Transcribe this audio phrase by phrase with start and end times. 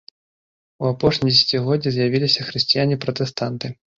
[0.83, 3.73] У апошнія дзесяцігоддзі з'явіліся хрысціяне-пратэстанты.